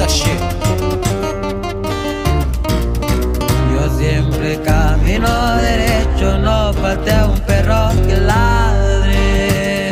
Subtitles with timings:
[0.00, 0.24] off.
[3.72, 9.90] Yo siempre camino derecho, no falta un perro que ladre.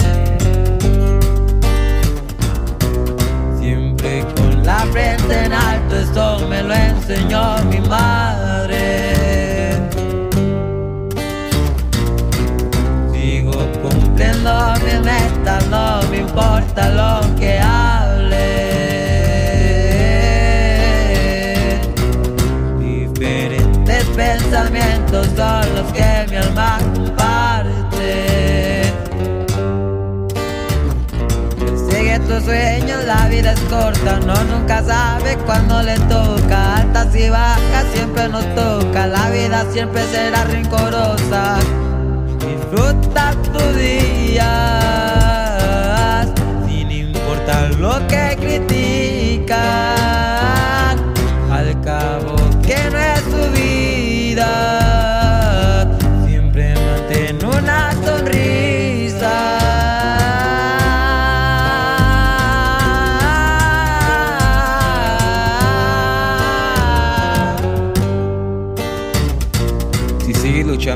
[3.58, 8.70] Siempre con la frente en alto, esto me lo enseñó mi madre.
[13.12, 17.19] Sigo cumpliendo mi meta, no me importa lo
[25.40, 28.12] son los que mi alma comparte.
[31.88, 36.76] Sigue tus sueños, la vida es corta, no nunca sabe cuándo le toca.
[36.76, 41.56] Altas y bajas siempre nos toca, la vida siempre será rencorosa.
[42.46, 44.50] Disfruta tu día,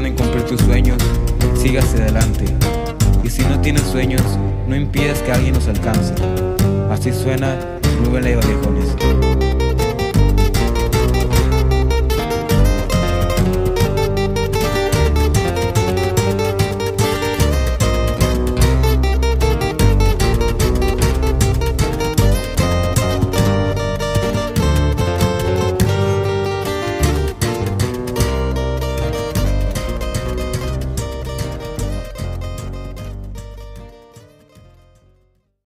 [0.03, 0.97] en cumplir tus sueños,
[1.55, 2.47] sigas adelante.
[3.23, 4.23] Y si no tienes sueños,
[4.67, 6.15] no impidas que alguien los alcance.
[6.91, 7.57] Así suena
[8.03, 9.14] Rubén Leiva Viejones.